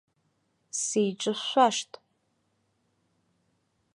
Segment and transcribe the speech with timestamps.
[0.81, 1.91] Сеиҿышәшәашт.